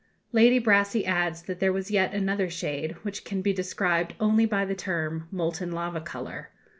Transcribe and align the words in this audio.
Lady 0.31 0.57
Brassey 0.57 1.05
adds 1.05 1.43
that 1.43 1.59
there 1.59 1.71
was 1.71 1.91
yet 1.91 2.11
another 2.11 2.49
shade, 2.49 2.93
which 3.03 3.23
can 3.23 3.43
be 3.43 3.53
described 3.53 4.15
only 4.19 4.47
by 4.47 4.65
the 4.65 4.73
term 4.73 5.27
"molten 5.29 5.71
lava 5.71 6.01
colour." 6.01 6.49